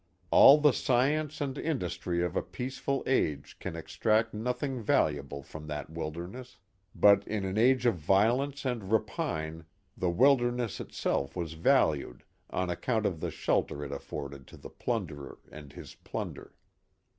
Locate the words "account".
12.71-13.05